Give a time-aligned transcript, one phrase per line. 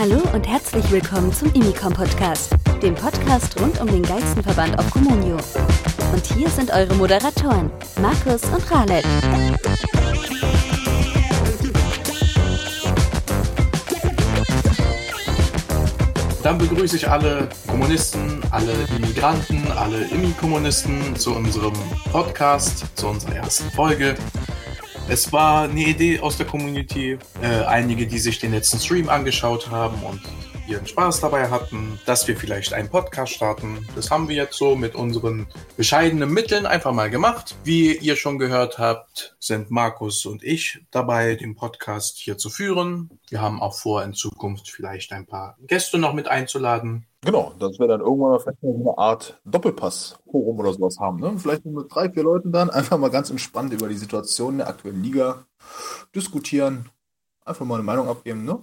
[0.00, 4.90] Hallo und herzlich willkommen zum Imicom Podcast, dem Podcast rund um den geilsten Verband auf
[4.90, 5.36] Comunio.
[6.14, 9.04] Und hier sind eure Moderatoren, Markus und Raled.
[16.42, 21.74] Dann begrüße ich alle Kommunisten, alle Immigranten, alle Immi-Kommunisten zu unserem
[22.10, 24.16] Podcast, zu unserer ersten Folge.
[25.10, 29.68] Es war eine Idee aus der Community, äh, einige, die sich den letzten Stream angeschaut
[29.68, 30.20] haben und
[30.70, 33.86] ihren Spaß dabei hatten, dass wir vielleicht einen Podcast starten.
[33.96, 37.56] Das haben wir jetzt so mit unseren bescheidenen Mitteln einfach mal gemacht.
[37.64, 43.10] Wie ihr schon gehört habt, sind Markus und ich dabei, den Podcast hier zu führen.
[43.28, 47.04] Wir haben auch vor, in Zukunft vielleicht ein paar Gäste noch mit einzuladen.
[47.22, 51.18] Genau, dass wir dann irgendwann mal vielleicht mal eine Art Doppelpass-Forum oder sowas haben.
[51.18, 51.34] Ne?
[51.36, 55.02] Vielleicht mit drei, vier Leuten dann einfach mal ganz entspannt über die Situation der aktuellen
[55.02, 55.44] Liga
[56.14, 56.88] diskutieren,
[57.44, 58.44] einfach mal eine Meinung abgeben.
[58.44, 58.60] Ne?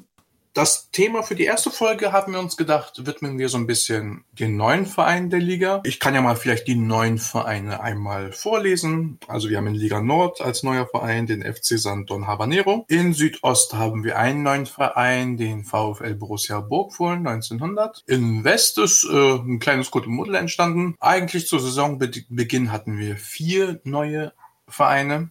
[0.58, 4.23] Das Thema für die erste Folge haben wir uns gedacht, widmen wir so ein bisschen
[4.31, 5.81] den neuen Vereinen der Liga.
[5.83, 9.19] Ich kann ja mal vielleicht die neuen Vereine einmal vorlesen.
[9.27, 12.88] Also wir haben in Liga Nord als neuer Verein den FC San Don Habanero.
[12.88, 18.03] In Südost haben wir einen neuen Verein, den VfL Borussia Burgfohlen 1900.
[18.08, 20.95] In West ist äh, ein kleines Kuddelmuddel entstanden.
[20.99, 24.33] Eigentlich zu Saisonbeginn hatten wir vier neue
[24.67, 25.30] Vereine.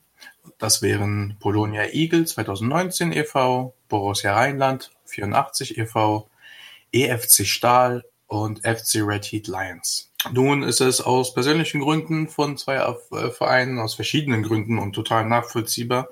[0.59, 6.29] Das wären Polonia Eagle 2019 e.V., Borussia Rheinland 84 e.V.,
[6.93, 10.13] EFC Stahl und FC Red Heat Lions.
[10.33, 15.27] Nun ist es aus persönlichen Gründen von zwei äh, Vereinen, aus verschiedenen Gründen und total
[15.27, 16.09] nachvollziehbar,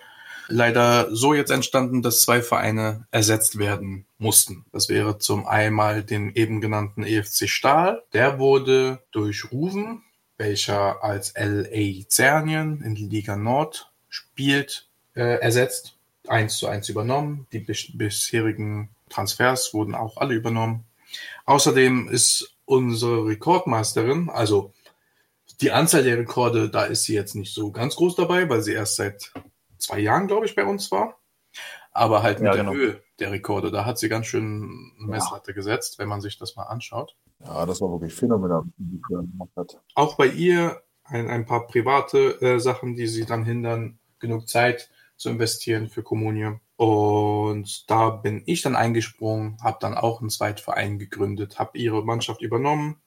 [0.48, 4.66] leider so jetzt entstanden, dass zwei Vereine ersetzt werden mussten.
[4.72, 8.02] Das wäre zum einmal den eben genannten EFC Stahl.
[8.12, 10.02] Der wurde durch Ruven,
[10.36, 15.96] welcher als LA Zernien in Liga Nord spielt, äh, ersetzt.
[16.28, 17.46] Eins zu eins übernommen.
[17.52, 20.84] Die bisherigen Transfers wurden auch alle übernommen.
[21.44, 24.72] Außerdem ist unsere Rekordmeisterin, also
[25.60, 28.72] die Anzahl der Rekorde, da ist sie jetzt nicht so ganz groß dabei, weil sie
[28.72, 29.32] erst seit
[29.78, 31.18] zwei Jahren, glaube ich, bei uns war.
[31.92, 32.72] Aber halt mit ja, genau.
[32.72, 35.54] der Höhe der Rekorde, da hat sie ganz schön Messlatte ja.
[35.54, 37.16] gesetzt, wenn man sich das mal anschaut.
[37.44, 39.80] Ja, das war wirklich phänomenal, wie sie gemacht hat.
[39.94, 44.90] Auch bei ihr ein, ein paar private äh, Sachen, die sie dann hindern, genug Zeit
[45.16, 46.56] zu investieren für Kommunie.
[46.76, 52.42] Und da bin ich dann eingesprungen, habe dann auch einen Zweitverein gegründet, habe ihre Mannschaft
[52.42, 53.00] übernommen.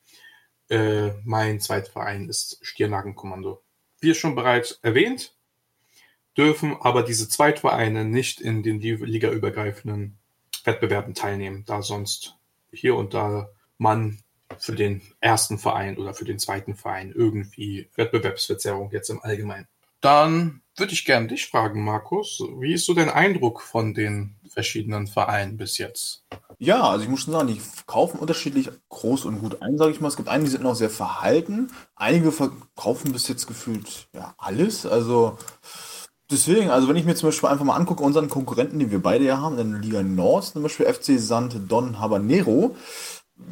[0.69, 3.61] Äh, mein Zweitverein ist Stirnagenkommando.
[3.99, 5.35] Wie schon bereits erwähnt,
[6.37, 10.17] dürfen aber diese Zweitvereine nicht in den ligaübergreifenden
[10.63, 12.35] Wettbewerben teilnehmen, da sonst
[12.71, 14.19] hier und da man
[14.59, 19.67] für den ersten Verein oder für den zweiten Verein irgendwie Wettbewerbsverzerrung jetzt im Allgemeinen.
[19.99, 22.41] Dann würde ich gerne dich fragen, Markus.
[22.59, 26.23] Wie ist so dein Eindruck von den verschiedenen Vereinen bis jetzt?
[26.59, 30.01] Ja, also ich muss schon sagen, die kaufen unterschiedlich groß und gut ein, sage ich
[30.01, 30.07] mal.
[30.07, 31.71] Es gibt einige, die sind noch sehr verhalten.
[31.95, 34.85] Einige verkaufen bis jetzt gefühlt ja alles.
[34.85, 35.37] Also
[36.31, 39.25] deswegen, also wenn ich mir zum Beispiel einfach mal angucke, unseren Konkurrenten, die wir beide
[39.25, 42.75] ja haben, in der Liga Nord, zum Beispiel FC Sant Don Habanero,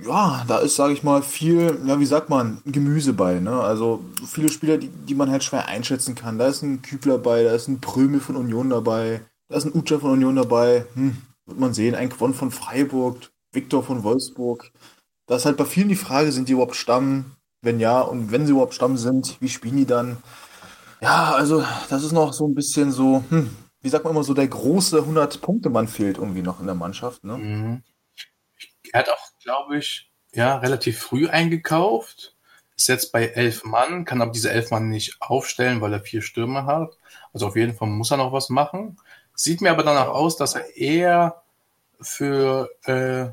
[0.05, 3.39] ja, da ist, sage ich mal, viel, ja, wie sagt man, Gemüse bei.
[3.39, 3.59] Ne?
[3.61, 6.37] Also viele Spieler, die, die man halt schwer einschätzen kann.
[6.37, 9.73] Da ist ein Kübler dabei, da ist ein Prömel von Union dabei, da ist ein
[9.75, 10.85] Ucha von Union dabei.
[10.95, 11.95] Hm, wird man sehen.
[11.95, 14.71] Ein Quon von Freiburg, Viktor von Wolfsburg.
[15.27, 17.25] Da ist halt bei vielen die Frage, sind die überhaupt Stamm?
[17.61, 20.17] Wenn ja, und wenn sie überhaupt Stamm sind, wie spielen die dann?
[21.01, 23.49] Ja, also das ist noch so ein bisschen so, hm,
[23.81, 27.23] wie sagt man immer so, der große 100-Punkte-Mann fehlt irgendwie noch in der Mannschaft.
[27.23, 27.37] Ne?
[27.37, 27.83] Mhm.
[28.91, 32.35] Er hat auch glaube ich, ja, relativ früh eingekauft.
[32.75, 36.21] Ist jetzt bei elf Mann, kann aber diese elf Mann nicht aufstellen, weil er vier
[36.21, 36.97] Stürme hat.
[37.31, 38.97] Also auf jeden Fall muss er noch was machen.
[39.33, 41.43] Sieht mir aber danach aus, dass er eher
[42.01, 43.27] für äh,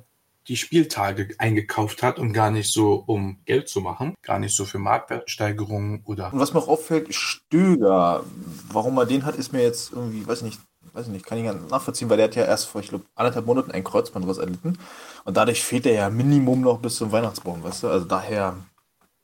[0.49, 4.65] die Spieltage eingekauft hat und gar nicht so, um Geld zu machen, gar nicht so
[4.65, 6.33] für Marktwertsteigerungen oder.
[6.33, 8.25] Und was mir auch auffällt, Stöger,
[8.69, 10.61] warum er den hat, ist mir jetzt irgendwie, weiß nicht,
[10.95, 13.05] weiß nicht, kann ich gar nicht nachvollziehen, weil der hat ja erst vor, ich glaube,
[13.15, 14.79] anderthalb Monaten ein Kreuzbandriss erlitten.
[15.25, 17.89] Und dadurch fehlt er ja Minimum noch bis zum Weihnachtsbaum, weißt du?
[17.89, 18.57] Also daher,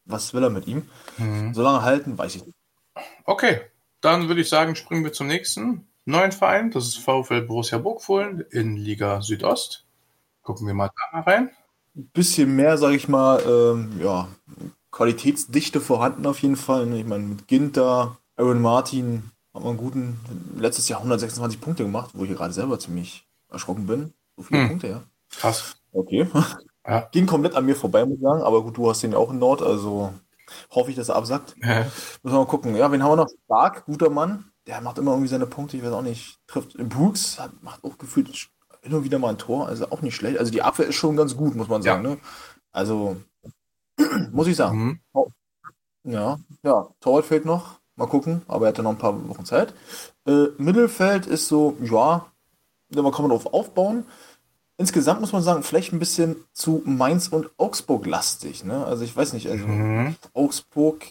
[0.04, 0.88] was will er mit ihm?
[1.18, 1.54] Mhm.
[1.54, 2.56] So lange halten, weiß ich nicht.
[3.24, 3.60] Okay,
[4.00, 6.70] dann würde ich sagen, springen wir zum nächsten neuen Verein.
[6.70, 9.84] Das ist VfL Borussia Burgfohlen in Liga Südost.
[10.42, 11.50] Gucken wir mal da rein.
[11.94, 14.28] Ein bisschen mehr, sage ich mal, ähm, ja,
[14.90, 16.92] Qualitätsdichte vorhanden auf jeden Fall.
[16.94, 20.20] Ich meine, mit Ginter, Aaron Martin, hat man einen guten,
[20.56, 24.12] letztes Jahr 126 Punkte gemacht, wo ich gerade selber ziemlich erschrocken bin.
[24.37, 24.69] So viele hm.
[24.69, 25.02] Punkte, ja.
[25.31, 25.76] Krass.
[25.93, 26.28] Okay.
[26.87, 27.00] Ja.
[27.12, 29.31] Ging komplett an mir vorbei, muss ich sagen, aber gut, du hast den ja auch
[29.31, 30.14] in Nord, also
[30.70, 31.56] hoffe ich, dass er absackt.
[31.62, 31.81] Ja.
[31.81, 32.75] Müssen wir mal gucken.
[32.76, 33.28] Ja, wen haben wir noch?
[33.44, 34.44] Stark, guter Mann.
[34.66, 36.38] Der macht immer irgendwie seine Punkte, ich weiß auch nicht.
[36.46, 38.49] Trifft Brooks, hat, macht auch gefühlt
[38.82, 40.38] hin und wieder mal ein Tor, also auch nicht schlecht.
[40.38, 42.02] Also die Abwehr ist schon ganz gut, muss man sagen.
[42.02, 42.19] Ne?
[42.70, 43.16] Also,
[44.32, 45.00] muss ich sagen.
[45.14, 45.32] Mhm.
[46.04, 47.77] Ja, ja, Torwart fehlt noch.
[47.98, 49.74] Mal gucken, aber er hat ja noch ein paar Wochen Zeit.
[50.24, 52.26] Äh, Mittelfeld ist so, ja,
[52.90, 54.04] da kann man drauf aufbauen.
[54.76, 58.64] Insgesamt muss man sagen, vielleicht ein bisschen zu Mainz und Augsburg lastig.
[58.64, 58.84] Ne?
[58.86, 60.14] Also ich weiß nicht, also Mhm.
[60.32, 61.06] Augsburg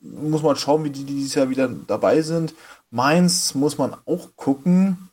[0.00, 2.54] muss man schauen, wie die dieses Jahr wieder dabei sind.
[2.90, 5.10] Mainz muss man auch gucken.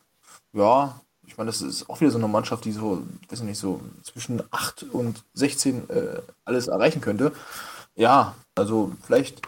[0.53, 3.59] Ja, ich meine, das ist auch wieder so eine Mannschaft, die so, weiß ich nicht,
[3.59, 7.33] so zwischen 8 und 16 äh, alles erreichen könnte.
[7.95, 9.41] Ja, also vielleicht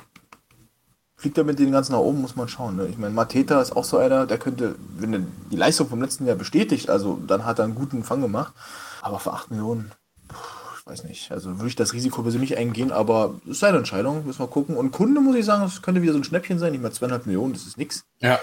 [1.25, 2.75] fliegt er mit den ganzen nach oben, muss man schauen.
[2.75, 2.86] Ne?
[2.86, 6.27] Ich meine, Mateta ist auch so einer, der könnte, wenn er die Leistung vom letzten
[6.27, 8.54] Jahr bestätigt, also dann hat er einen guten Fang gemacht.
[9.01, 9.92] Aber für 8 Millionen,
[10.27, 10.36] puh,
[10.80, 11.31] ich weiß nicht.
[11.31, 14.77] Also würde ich das Risiko persönlich eingehen, aber es ist seine Entscheidung, müssen wir gucken.
[14.77, 17.22] Und Kunde muss ich sagen, es könnte wieder so ein Schnäppchen sein, nicht mal 2,5
[17.25, 18.06] Millionen, das ist nichts.
[18.19, 18.39] Ja,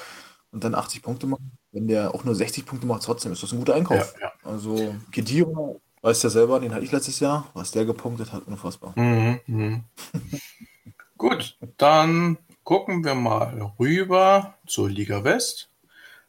[0.50, 1.52] Und dann 80 Punkte machen.
[1.70, 4.12] Wenn der auch nur 60 Punkte macht, trotzdem ist das ein guter Einkauf.
[4.20, 4.32] ja, ja.
[4.43, 8.93] Also Kedira, weiß ja selber, den hatte ich letztes Jahr, was der gepunktet hat, unfassbar.
[8.96, 9.38] Mhm.
[9.46, 9.84] Mhm.
[11.17, 15.69] Gut, dann gucken wir mal rüber zur Liga West.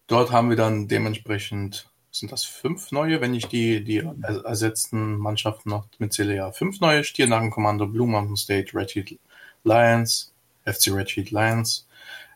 [0.08, 5.18] Dort haben wir dann dementsprechend, sind das fünf neue, wenn ich die, die er- ersetzten
[5.18, 7.04] Mannschaften noch mitzähle, ja, fünf neue.
[7.04, 9.20] Stiernagenkommando, Blue Mountain State, Red Heat
[9.64, 10.34] Lions,
[10.66, 11.88] FC Red Heat Lions,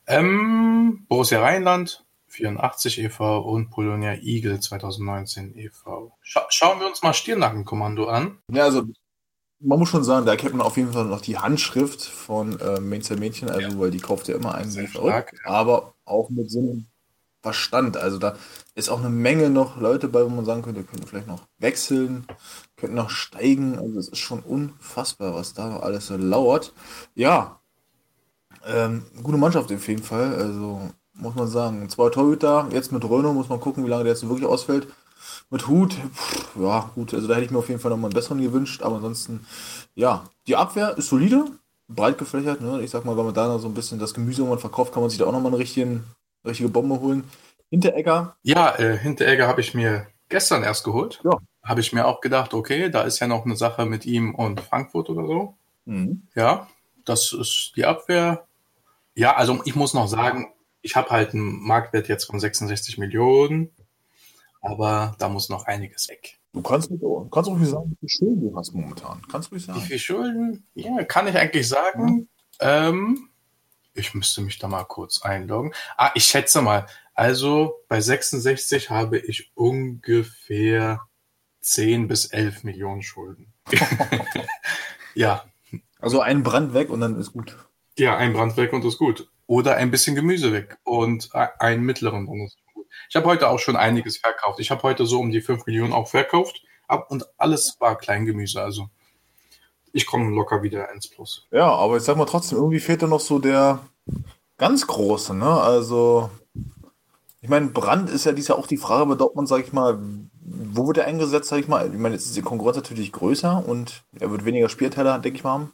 [0.08, 3.40] ähm, Borussia Rheinland, 84 e.V.
[3.40, 6.12] und Polonia Eagle 2019 e.V.
[6.22, 8.38] Scha schauen wir uns mal Stiernagenkommando an.
[8.52, 8.84] Ja, also
[9.60, 12.80] man muss schon sagen, da kennt man auf jeden Fall noch die Handschrift von äh,
[12.80, 15.52] Mainzer Mädchen, also weil die kauft ja immer einen Sehr stark, ja.
[15.52, 16.88] aber auch mit Sinn und
[17.42, 17.98] Verstand.
[17.98, 18.36] Also da
[18.76, 22.26] ist auch eine Menge noch Leute bei, wo man sagen könnte, könnten vielleicht noch wechseln,
[22.76, 23.78] könnten noch steigen.
[23.80, 26.74] Also es ist schon unfassbar, was da noch alles so lauert.
[27.16, 27.60] Ja,
[28.66, 30.36] ähm, gute Mannschaft auf jeden Fall.
[30.36, 30.82] Also
[31.14, 34.28] muss man sagen, zwei Torhüter, jetzt mit Röno muss man gucken, wie lange der jetzt
[34.28, 34.88] wirklich ausfällt.
[35.50, 38.16] Mit Hut, pff, ja, gut, also da hätte ich mir auf jeden Fall nochmal einen
[38.16, 39.46] besseren gewünscht, aber ansonsten,
[39.96, 41.46] ja, die Abwehr ist solide,
[41.88, 42.82] breit gefächert, ne?
[42.82, 45.02] Ich sag mal, wenn man da noch so ein bisschen das Gemüse irgendwann verkauft, kann
[45.02, 46.04] man sich da auch nochmal eine richtige,
[46.46, 47.24] richtige Bombe holen.
[47.70, 51.20] Hinteregger, Ja, äh, Hinteregger habe ich mir gestern erst geholt.
[51.24, 51.38] Ja.
[51.64, 54.62] Habe ich mir auch gedacht, okay, da ist ja noch eine Sache mit ihm und
[54.62, 55.56] Frankfurt oder so.
[55.86, 56.28] mhm.
[56.36, 56.68] Ja,
[57.06, 58.46] das ist die Abwehr.
[59.16, 63.72] Ja, also ich muss noch sagen, ich habe halt einen Marktwert jetzt von 66 Millionen,
[64.62, 66.40] aber da muss noch einiges weg.
[66.58, 67.02] Du kannst, mit,
[67.32, 69.22] kannst ruhig sagen, wie viel Schulden du hast momentan.
[69.32, 69.82] Kannst du ruhig Wie sagen.
[69.82, 70.68] viel Schulden?
[70.76, 72.28] Ja, kann ich eigentlich sagen.
[72.60, 73.30] Ähm,
[73.94, 75.74] ich müsste mich da mal kurz einloggen.
[75.98, 76.86] Ah, ich schätze mal.
[77.14, 81.02] Also bei 66 habe ich ungefähr
[81.62, 83.54] 10 bis 11 Millionen Schulden.
[85.16, 85.44] ja,
[86.00, 87.58] Also ein Brand weg und dann ist gut.
[87.98, 89.30] ja, ein Brand weg und ist gut.
[89.48, 92.67] Oder ein bisschen Gemüse weg und einen mittleren und ist gut.
[93.10, 94.60] Ich habe heute auch schon einiges verkauft.
[94.60, 98.62] Ich habe heute so um die 5 Millionen auch verkauft ab und alles war Kleingemüse.
[98.62, 98.90] Also
[99.94, 101.48] ich komme locker wieder ins Plus.
[101.52, 103.80] Ja, aber ich sag mal trotzdem, irgendwie fehlt da noch so der
[104.58, 105.50] ganz große, ne?
[105.50, 106.30] Also,
[107.42, 110.00] ich meine, Brand ist ja dies Jahr auch die Frage bei Dortmund, sag ich mal,
[110.42, 111.88] wo wird er eingesetzt, sag ich mal?
[111.92, 115.44] Ich meine, jetzt ist die Konkurrenz natürlich größer und er wird weniger Spielteile, denke ich
[115.44, 115.74] mal, haben.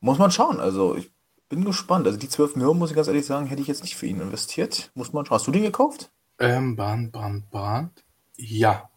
[0.00, 0.60] Muss man schauen.
[0.60, 1.10] Also, ich
[1.48, 2.06] bin gespannt.
[2.06, 4.20] Also, die 12 Millionen, muss ich ganz ehrlich sagen, hätte ich jetzt nicht für ihn
[4.20, 4.90] investiert.
[4.94, 5.36] Muss man schauen.
[5.36, 6.10] Hast du den gekauft?
[6.38, 8.04] Ähm, Brand, Brand, Brand.
[8.36, 8.88] Ja,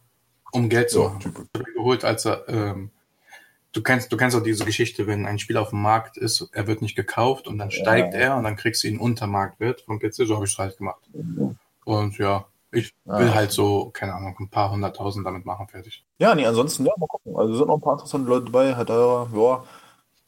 [0.52, 1.20] um Geld zu Ja, machen.
[1.22, 1.48] typisch.
[1.74, 2.92] Geholt, als er, ähm,
[3.72, 6.68] du kennst, du kennst auch diese Geschichte, wenn ein Spiel auf dem Markt ist, er
[6.68, 10.00] wird nicht gekauft und dann steigt er und dann kriegst du ihn unter Marktwert vom
[10.00, 10.28] PC.
[10.28, 11.02] So habe ich es halt gemacht.
[11.86, 16.06] Und ja, ich will halt so, keine Ahnung, ein paar hunderttausend damit machen, fertig.
[16.20, 17.36] Ja, nee, ansonsten, ja, mal gucken.
[17.36, 18.76] Also sind noch ein paar interessante Leute dabei.
[18.76, 19.64] Hat er, ja,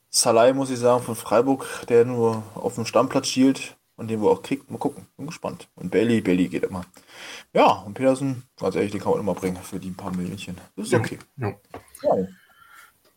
[0.10, 4.30] Salai, muss ich sagen, von Freiburg, der nur auf dem Stammplatz schielt und den wir
[4.30, 4.70] auch kriegt.
[4.72, 5.06] Mal gucken.
[5.18, 5.68] Bin gespannt.
[5.76, 6.86] Und Bailey, Bailey geht immer.
[7.54, 10.58] Ja, und Petersen, ganz ehrlich, den kann man immer bringen für die paar Millionchen.
[10.76, 11.20] Das ist okay.
[11.38, 11.50] Ja.
[12.04, 12.28] Ja,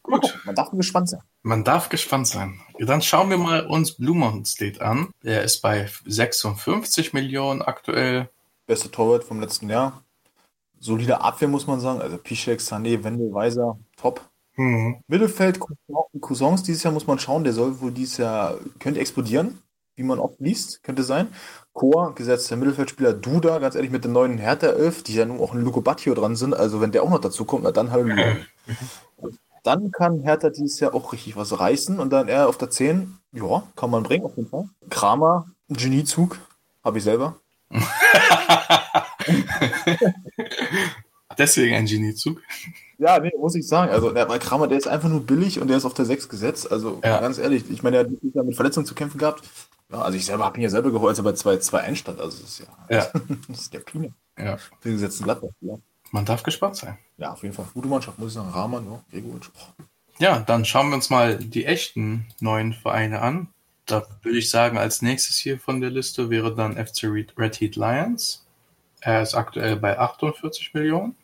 [0.03, 0.41] Gut, gucken.
[0.45, 1.21] Man darf gespannt sein.
[1.43, 2.61] man darf gespannt sein.
[2.79, 5.09] Dann schauen wir mal uns Blue Mountain State an.
[5.23, 8.29] Der ist bei 56 Millionen aktuell.
[8.67, 10.03] Beste Torwart vom letzten Jahr.
[10.79, 12.01] Solide Abwehr, muss man sagen.
[12.01, 14.21] Also Piszek, Sané, Wendel, Weiser, top.
[14.57, 15.03] Mhm.
[15.07, 15.59] Mittelfeld,
[16.21, 19.61] Cousins dieses Jahr muss man schauen, der soll wohl dieses Jahr, könnte explodieren,
[19.97, 21.29] wie man oft liest, könnte sein.
[21.73, 25.55] Chor, gesetzter Mittelfeldspieler, Duda, ganz ehrlich, mit dem neuen Hertha 11, die ja nun auch
[25.55, 28.37] in Luco Bacchio dran sind, also wenn der auch noch dazu kommt, na dann Halleluja.
[29.63, 33.19] Dann kann Hertha dieses Jahr auch richtig was reißen und dann er auf der 10,
[33.33, 34.69] ja, kann man bringen, auf jeden Fall.
[34.91, 36.39] Kramer, Geniezug,
[36.85, 37.35] habe ich selber.
[41.37, 42.41] Deswegen ein Geniezug.
[42.99, 43.91] Ja, nee, muss ich sagen.
[43.91, 46.29] Also, der, weil Kramer, der ist einfach nur billig und der ist auf der 6
[46.29, 46.71] gesetzt.
[46.71, 47.21] Also, Ja.
[47.21, 49.43] ganz ehrlich, ich meine, der hat mit Verletzungen zu kämpfen gehabt.
[49.91, 52.21] Ja, also, ich selber habe ihn ja selber geholt, als er bei 2-2 einstand.
[52.21, 53.07] Also, das ist ja, Ja.
[53.49, 54.13] das ist der Pine.
[54.39, 54.59] Ja.
[54.85, 55.51] Den gesetzten Gladbach.
[55.61, 55.79] Ja.
[56.13, 56.99] Man darf gespannt sein.
[57.19, 57.67] Ja, auf jeden Fall.
[57.75, 58.51] Gute Mannschaft, muss ich sagen.
[58.51, 59.51] Rahman, ja, Gregoritsch.
[60.19, 63.49] Ja, dann schauen wir uns mal die echten neuen Vereine an.
[63.87, 67.77] Da würde ich sagen, als nächstes hier von der Liste wäre dann FC Red Heat
[67.77, 68.45] Lions.
[69.01, 71.15] Er ist aktuell bei 48 Millionen.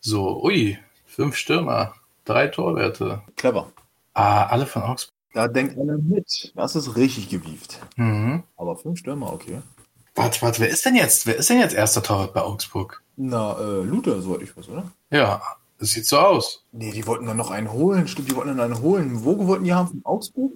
[0.00, 1.94] So, ui, fünf Stürmer,
[2.24, 3.22] drei Torwerte.
[3.36, 3.72] Clever.
[4.14, 5.14] Ah, alle von Augsburg.
[5.32, 6.52] Da denkt einer mit.
[6.56, 7.78] Das ist richtig gewieft.
[7.96, 8.42] Mhm.
[8.56, 9.60] Aber fünf Stürmer, okay.
[10.14, 11.26] Warte, warte, wer ist denn jetzt?
[11.26, 13.02] Wer ist denn jetzt erster Torwart bei Augsburg?
[13.16, 14.90] Na, äh, Luther, soweit ich weiß, oder?
[15.10, 15.40] Ja,
[15.78, 16.64] es sieht so aus.
[16.72, 18.08] Nee, die wollten dann noch einen holen.
[18.08, 19.24] Stimmt, die wollten dann einen holen.
[19.24, 19.88] Wo wollten die haben?
[19.88, 20.52] Von Augsburg?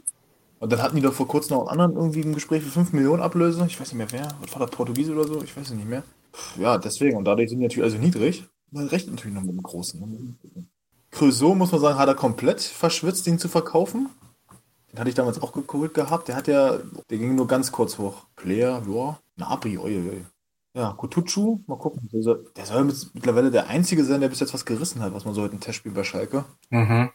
[0.58, 2.92] Und dann hatten die doch vor kurzem noch einen anderen irgendwie im Gespräch für 5
[2.92, 3.64] Millionen Ablöse.
[3.66, 4.28] Ich weiß nicht mehr wer.
[4.40, 5.42] Was war das Portugiese oder so?
[5.42, 6.02] Ich weiß es nicht mehr.
[6.58, 7.16] Ja, deswegen.
[7.16, 8.44] Und dadurch sind die natürlich also niedrig.
[8.70, 10.38] Man rechnet natürlich noch mit dem Großen.
[11.10, 14.08] Creusot, muss man sagen, hat er komplett verschwitzt, den zu verkaufen.
[14.94, 16.28] Den hatte ich damals auch geholt gehabt.
[16.28, 16.78] Der hat ja,
[17.10, 18.26] der ging nur ganz kurz hoch.
[18.36, 19.18] Player, ja.
[19.34, 20.24] Napri, oi, oi.
[20.72, 22.08] Ja, Kutucu, mal gucken.
[22.12, 22.22] Der
[22.64, 25.54] soll, mittlerweile der Einzige sein, der bis jetzt was gerissen hat, was man so heute
[25.54, 26.44] im Testspiel bei Schalke.
[26.70, 27.10] Mhm.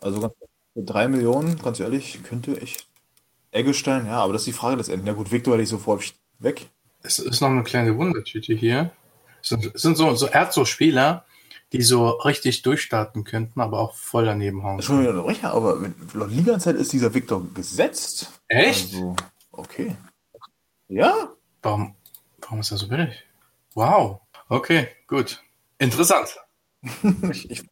[0.00, 0.34] Also ganz,
[0.74, 2.84] drei Millionen, ganz ehrlich, könnte ich.
[3.52, 5.06] Eggestein, ja, aber das ist die Frage des Enden.
[5.06, 6.66] Ja gut, Victor hätte ich sofort weg.
[7.04, 8.90] Es ist noch eine kleine Wundertüte hier.
[9.40, 11.24] Es sind, es sind so, so, er hat so Spieler,
[11.74, 14.80] die so richtig durchstarten könnten, aber auch voll daneben hauen.
[14.80, 18.30] Schon wieder unterbrecher, aber mit, Liga-Zeit ist dieser Victor gesetzt.
[18.46, 18.94] Echt?
[18.94, 19.16] Also,
[19.50, 19.96] okay.
[20.86, 21.32] Ja?
[21.62, 21.96] Warum,
[22.38, 23.24] warum ist er so billig?
[23.74, 24.20] Wow.
[24.48, 25.42] Okay, gut.
[25.78, 26.36] Interessant.
[27.32, 27.64] ich, ich,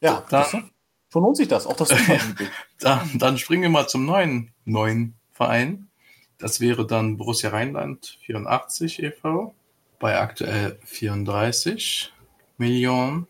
[0.00, 0.70] ja, Da- siehst du?
[1.12, 1.66] schon lohnt sich das.
[1.66, 1.90] Auch das
[2.78, 5.90] Dann, dann springen wir mal zum neuen, neuen Verein.
[6.38, 9.54] Das wäre dann Borussia Rheinland 84 e.V.
[9.98, 12.10] bei aktuell 34
[12.56, 13.26] Millionen.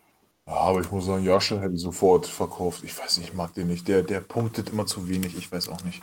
[0.47, 2.83] Ja, aber ich muss sagen, Jaschel hätte ich sofort verkauft.
[2.83, 3.87] Ich weiß nicht, ich mag den nicht.
[3.87, 6.01] Der, der punktet immer zu wenig, ich weiß auch nicht.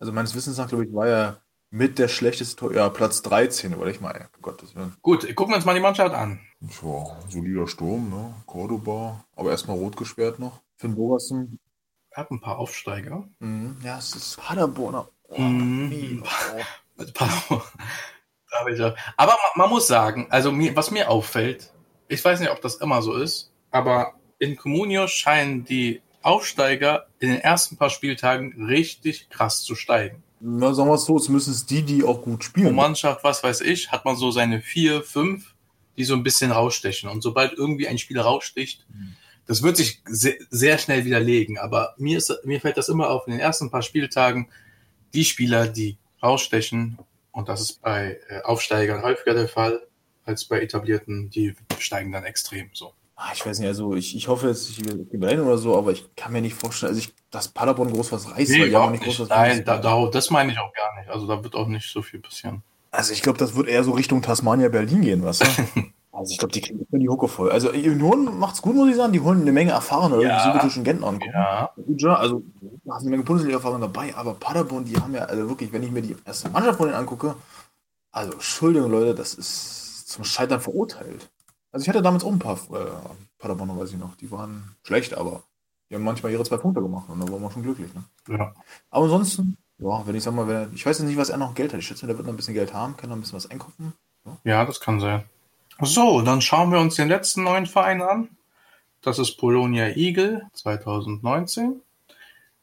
[0.00, 3.74] Also meines Wissens nach, glaube ich, war er mit der schlechteste Tor, ja, Platz 13,
[3.74, 4.94] oder ich mal, Gottes Willen.
[5.02, 6.40] Gut, gucken wir uns mal die Mannschaft an.
[6.60, 8.34] Ja, solider Sturm, ne?
[8.46, 10.60] Cordoba, aber erstmal rot gesperrt noch.
[10.76, 11.58] Finn Bogerson.
[12.10, 13.26] Er hat ein paar Aufsteiger.
[13.38, 13.78] Mhm.
[13.82, 15.08] Ja, es ist Paderborner.
[15.28, 16.22] Oh, Mhm.
[16.22, 16.62] oh.
[18.68, 21.72] Ich Aber man, man muss sagen, also mir, was mir auffällt,
[22.12, 27.30] ich weiß nicht, ob das immer so ist, aber in Comunio scheinen die Aufsteiger in
[27.30, 30.22] den ersten paar Spieltagen richtig krass zu steigen.
[30.40, 32.74] Na, sagen wir es so, es müssen es die, die auch gut Pro spielen.
[32.74, 35.54] Mannschaft, was weiß ich, hat man so seine vier, fünf,
[35.96, 37.08] die so ein bisschen rausstechen.
[37.08, 38.84] Und sobald irgendwie ein Spieler raussticht,
[39.46, 41.58] das wird sich sehr, sehr schnell widerlegen.
[41.58, 44.48] Aber mir, ist, mir fällt das immer auf in den ersten paar Spieltagen,
[45.14, 46.98] die Spieler, die rausstechen,
[47.30, 49.80] und das ist bei äh, Aufsteigern häufiger der Fall
[50.24, 52.92] als bei etablierten, die steigen dann extrem so.
[53.16, 55.92] Ah, ich weiß nicht, also ich, ich hoffe jetzt, ich gebe rein oder so, aber
[55.92, 59.04] ich kann mir nicht vorstellen, also ich, dass Paderborn groß was reißt, Nee, weil nicht
[59.04, 61.08] groß was Nein, da, da, das meine ich auch gar nicht.
[61.08, 62.62] Also da wird auch nicht so viel passieren.
[62.90, 65.46] Also ich glaube, das wird eher so Richtung Tasmania Berlin gehen, du?
[66.14, 67.50] Also ich glaube, die kriegen die Hucke voll.
[67.50, 69.14] Also Union macht's gut, muss ich sagen.
[69.14, 70.36] Die holen eine Menge Erfahrung Ja.
[70.36, 71.32] die südbritischen Gentner angucken.
[71.96, 72.42] Ja, also
[72.84, 75.90] da hast eine Menge Bundesliga-Erfahrung dabei, aber Paderborn, die haben ja, also wirklich, wenn ich
[75.90, 77.34] mir die erste Mannschaft von denen angucke,
[78.10, 79.81] also Entschuldigung, Leute, das ist
[80.12, 81.30] zum Scheitern verurteilt.
[81.72, 82.90] Also ich hatte damals auch ein paar äh,
[83.38, 85.42] Paderborner, weiß ich noch, die waren schlecht, aber
[85.88, 87.92] die haben manchmal ihre zwei Punkte gemacht und da waren wir schon glücklich.
[87.94, 88.04] Ne?
[88.36, 88.54] ja.
[88.90, 91.54] Aber ansonsten, ja, wenn ich sag mal, wenn, ich weiß jetzt nicht, was er noch
[91.54, 91.80] Geld hat.
[91.80, 93.92] Ich schätze, der wird noch ein bisschen Geld haben, kann noch ein bisschen was einkaufen.
[94.44, 95.24] Ja, das kann sein.
[95.80, 98.28] So, dann schauen wir uns den letzten neuen Verein an.
[99.00, 101.80] Das ist Polonia Eagle 2019.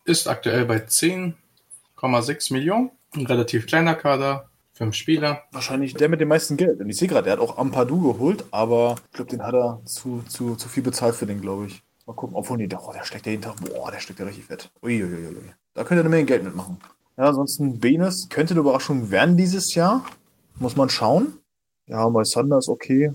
[0.06, 2.92] Ist aktuell bei 10,6 Millionen.
[3.14, 4.49] Ein relativ kleiner Kader,
[4.80, 5.44] fünf Spieler.
[5.52, 6.80] Wahrscheinlich der mit dem meisten Geld.
[6.80, 9.82] Und ich sehe gerade, der hat auch Ampadu geholt, aber ich glaube, den hat er
[9.86, 11.84] zu, zu, zu viel bezahlt für den, glaube ich.
[12.08, 14.26] Mal gucken, obwohl, nee, der, oh, der steckt ja jeden Tag, boah, der steckt ja
[14.26, 14.72] richtig fett.
[14.82, 15.36] Uiuiui.
[15.74, 16.80] Da könnte er eine Menge Geld mitmachen.
[17.18, 20.06] Ja, ansonsten Benes könnte eine Überraschung werden dieses Jahr.
[20.56, 21.40] Muss man schauen.
[21.86, 23.12] Ja, bei Sanders okay.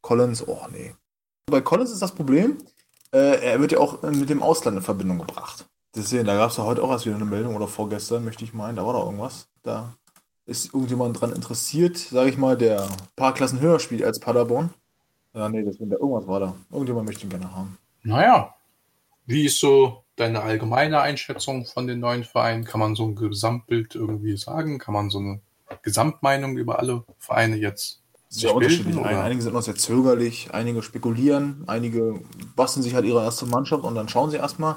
[0.00, 0.94] Collins, oh nee.
[1.46, 2.56] Bei Collins ist das Problem,
[3.12, 5.66] äh, er wird ja auch äh, mit dem Ausland in Verbindung gebracht.
[5.94, 8.54] Deswegen, da gab es ja heute auch erst wieder eine Meldung oder vorgestern, möchte ich
[8.54, 9.48] meinen, da war doch irgendwas.
[9.62, 9.94] Da
[10.46, 14.70] ist irgendjemand dran interessiert, sage ich mal, der ein paar Klassen höher spielt als Paderborn.
[15.32, 16.54] Ja, nee, deswegen, da irgendwas war da.
[16.70, 17.78] Irgendjemand möchte ihn gerne haben.
[18.02, 18.54] Naja,
[19.26, 22.64] wie ist so deine allgemeine Einschätzung von den neuen Vereinen?
[22.64, 24.78] Kann man so ein Gesamtbild irgendwie sagen?
[24.78, 25.40] Kann man so eine
[25.82, 28.96] Gesamtmeinung über alle Vereine jetzt Sehr sich unterschiedlich.
[28.96, 29.24] oder?
[29.24, 32.20] Einige sind noch sehr zögerlich, einige spekulieren, einige
[32.54, 34.76] basteln sich halt ihre erste Mannschaft und dann schauen sie erstmal.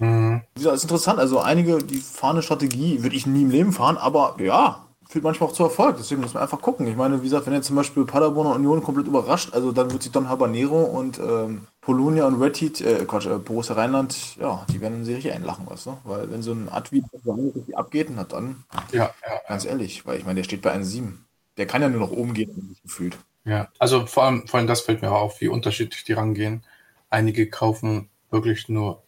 [0.00, 0.42] Mhm.
[0.54, 1.18] Gesagt, ist interessant.
[1.18, 5.24] Also einige, die fahren eine Strategie, würde ich nie im Leben fahren, aber ja, führt
[5.24, 5.96] manchmal auch zu Erfolg.
[5.98, 6.86] Deswegen muss man einfach gucken.
[6.86, 9.90] Ich meine, wie gesagt, wenn jetzt zum Beispiel Paderborn und Union komplett überrascht, also dann
[9.90, 14.36] wird sich Don Habanero und ähm, Polonia und Red Heat, äh, Quatsch, äh, Borussia Rheinland,
[14.36, 15.98] ja, die werden sich richtig einlachen, weißt du?
[16.04, 20.26] Weil wenn so ein Advi richtig abgeht, na dann, Ja, ja, ganz ehrlich, weil ich
[20.26, 21.14] meine, der steht bei 1,7.
[21.56, 23.16] Der kann ja nur noch oben gehen, gefühlt.
[23.44, 26.62] Ja, also vor allem, vor allem das fällt mir auf, wie unterschiedlich die rangehen.
[27.08, 29.02] Einige kaufen wirklich nur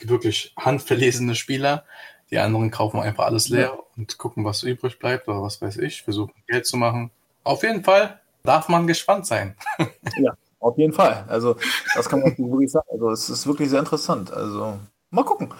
[0.00, 1.84] wirklich handverlesene Spieler,
[2.30, 3.78] die anderen kaufen einfach alles leer ja.
[3.96, 7.10] und gucken, was übrig bleibt oder was weiß ich, versuchen Geld zu machen.
[7.44, 9.54] Auf jeden Fall darf man gespannt sein.
[10.18, 11.24] ja, auf jeden Fall.
[11.28, 11.56] Also
[11.94, 12.86] das kann man wirklich sagen.
[12.90, 14.32] Also es ist wirklich sehr interessant.
[14.32, 14.78] Also
[15.10, 15.52] mal gucken.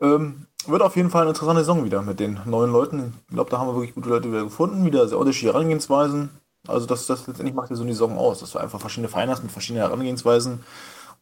[0.00, 3.14] Ähm, wird auf jeden Fall eine interessante Saison wieder mit den neuen Leuten.
[3.28, 6.30] Ich glaube, da haben wir wirklich gute Leute wieder gefunden, wieder sehr unterschiedliche Herangehensweisen.
[6.68, 9.32] Also das, das letztendlich macht ja so eine Saison aus, dass du einfach verschiedene Vereine
[9.32, 10.62] hast mit verschiedenen Herangehensweisen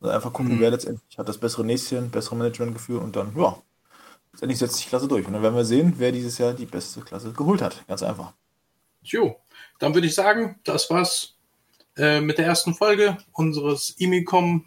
[0.00, 0.60] und einfach gucken, mhm.
[0.60, 3.56] wer letztendlich hat das bessere Näschen, bessere Managementgefühl und dann, ja,
[4.32, 5.26] letztendlich setzt sich die Klasse durch.
[5.26, 7.86] Und dann werden wir sehen, wer dieses Jahr die beste Klasse geholt hat.
[7.86, 8.32] Ganz einfach.
[9.02, 9.36] Jo,
[9.78, 11.36] dann würde ich sagen, das war's
[11.96, 14.66] äh, mit der ersten Folge unseres Imicom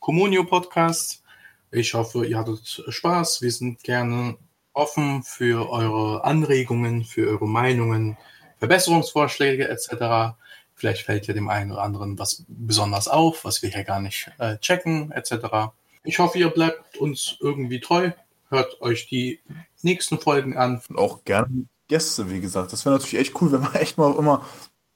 [0.00, 1.22] Communio Podcasts.
[1.70, 3.42] Ich hoffe, ihr hattet Spaß.
[3.42, 4.36] Wir sind gerne
[4.72, 8.16] offen für eure Anregungen, für eure Meinungen,
[8.58, 10.36] Verbesserungsvorschläge etc.
[10.74, 14.30] Vielleicht fällt ja dem einen oder anderen was besonders auf, was wir hier gar nicht
[14.38, 15.72] äh, checken etc.
[16.04, 18.10] Ich hoffe, ihr bleibt uns irgendwie treu,
[18.48, 19.40] hört euch die
[19.82, 20.80] nächsten Folgen an.
[20.88, 22.72] Und auch gerne Gäste, wie gesagt.
[22.72, 24.44] Das wäre natürlich echt cool, wenn man echt mal immer,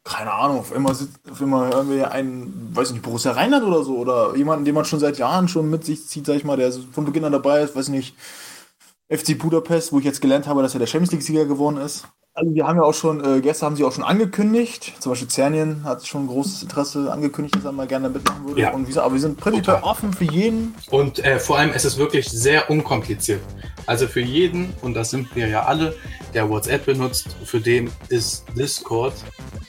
[0.04, 3.97] keine Ahnung, auf immer, auf immer hören wir einen, weiß nicht, Borussia Rheinland oder so,
[3.97, 6.73] oder jemanden, den man schon seit Jahren schon mit sich zieht, sag ich mal, der
[6.73, 8.16] von Beginn an dabei ist, weiß nicht,
[9.09, 12.07] FC Budapest, wo ich jetzt gelernt habe, dass er der Champions League-Sieger geworden ist.
[12.33, 14.95] Also wir haben ja auch schon, äh, Gäste haben sie auch schon angekündigt.
[15.01, 18.61] Zum Beispiel Zernien hat schon großes Interesse angekündigt, dass er mal gerne mitmachen würde.
[18.61, 18.71] Ja.
[18.73, 19.91] Und wie, aber wir sind prinzipiell Total.
[19.91, 20.75] offen für jeden.
[20.91, 23.41] Und äh, vor allem, es ist wirklich sehr unkompliziert.
[23.87, 25.97] Also für jeden, und das sind wir ja alle,
[26.33, 29.15] der WhatsApp benutzt, für den ist Discord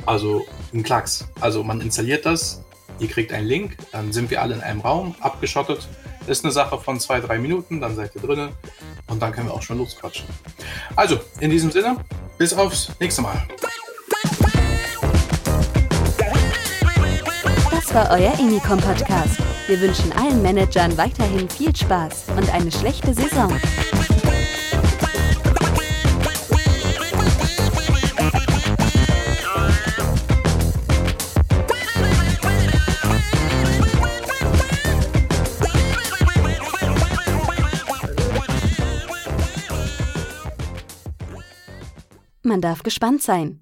[0.06, 1.28] also ein Klacks.
[1.40, 2.64] Also man installiert das,
[3.00, 5.88] ihr kriegt einen Link, dann sind wir alle in einem Raum, abgeschottet.
[6.28, 8.50] Ist eine Sache von zwei, drei Minuten, dann seid ihr drinnen
[9.08, 10.28] und dann können wir auch schon losquatschen.
[10.96, 11.98] Also, in diesem Sinne,
[12.42, 13.40] bis aufs nächste Mal.
[17.70, 19.38] Das war euer Emicom Podcast.
[19.68, 23.56] Wir wünschen allen Managern weiterhin viel Spaß und eine schlechte Saison.
[42.52, 43.62] Man darf gespannt sein.